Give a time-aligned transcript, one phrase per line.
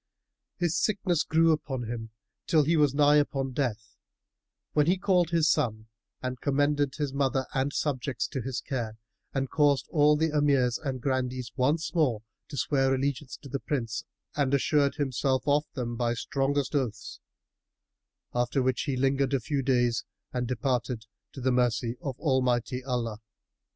[0.57, 2.09] His sickness grew upon him
[2.47, 3.95] till he was nigh upon death,
[4.73, 5.89] when he called his son
[6.23, 8.97] and commended his mother and subjects to his care
[9.31, 14.03] and caused all the Emirs and Grandees once more swear allegiance to the Prince
[14.35, 17.19] and assured himself of them by strongest oaths;
[18.33, 23.19] after which he lingered a few days and departed to the mercy of Almighty Allah.